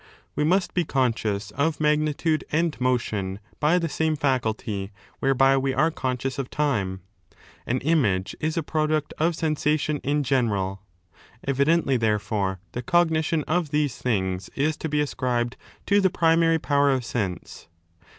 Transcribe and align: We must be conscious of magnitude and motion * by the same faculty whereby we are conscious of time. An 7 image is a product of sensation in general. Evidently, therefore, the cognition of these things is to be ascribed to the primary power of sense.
We 0.35 0.43
must 0.43 0.73
be 0.73 0.83
conscious 0.83 1.51
of 1.51 1.79
magnitude 1.79 2.43
and 2.51 2.75
motion 2.81 3.39
* 3.49 3.59
by 3.59 3.77
the 3.77 3.87
same 3.87 4.15
faculty 4.15 4.91
whereby 5.19 5.57
we 5.57 5.75
are 5.75 5.91
conscious 5.91 6.39
of 6.39 6.49
time. 6.49 7.01
An 7.67 7.81
7 7.81 7.81
image 7.81 8.35
is 8.39 8.57
a 8.57 8.63
product 8.63 9.13
of 9.19 9.35
sensation 9.35 9.99
in 9.99 10.23
general. 10.23 10.81
Evidently, 11.47 11.97
therefore, 11.97 12.59
the 12.71 12.81
cognition 12.81 13.43
of 13.43 13.69
these 13.69 13.95
things 13.99 14.49
is 14.55 14.75
to 14.77 14.89
be 14.89 15.01
ascribed 15.01 15.55
to 15.85 16.01
the 16.01 16.09
primary 16.09 16.57
power 16.57 16.89
of 16.89 17.05
sense. 17.05 17.67